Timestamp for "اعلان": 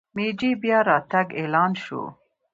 1.39-1.71